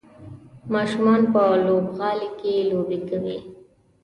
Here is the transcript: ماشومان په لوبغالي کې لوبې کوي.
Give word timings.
ماشومان 0.73 1.21
په 1.33 1.41
لوبغالي 1.65 2.29
کې 2.39 2.53
لوبې 2.69 2.97
کوي. 3.07 3.37